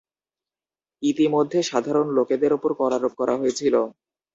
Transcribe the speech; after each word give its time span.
ইতিমধ্যে, 1.03 1.59
সাধারণ 1.63 2.07
লোকেদের 2.17 2.51
ওপর 2.53 2.71
কর 2.79 2.91
আরোপ 2.97 3.13
করা 3.19 3.33
হয়েছিল। 3.37 3.75